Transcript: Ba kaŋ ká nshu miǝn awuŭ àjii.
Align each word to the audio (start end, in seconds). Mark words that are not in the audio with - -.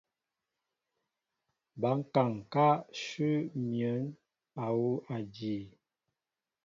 Ba 1.79 1.91
kaŋ 2.13 2.31
ká 2.53 2.67
nshu 2.91 3.31
miǝn 3.67 4.03
awuŭ 4.65 4.93
àjii. 5.15 5.63